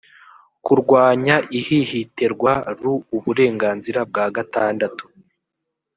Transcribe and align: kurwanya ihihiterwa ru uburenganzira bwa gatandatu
kurwanya 0.65 1.35
ihihiterwa 1.59 2.53
ru 2.81 2.93
uburenganzira 3.17 3.99
bwa 4.09 4.25
gatandatu 4.35 5.03